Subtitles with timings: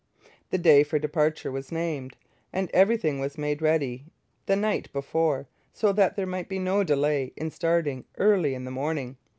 [0.49, 2.17] The day for departure was named,
[2.51, 4.07] and everything was made ready
[4.47, 8.71] the night before so that there might be no delay in starting early in the
[8.71, 9.17] morning.